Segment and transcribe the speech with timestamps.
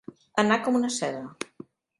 [0.43, 1.23] Anar com una seda.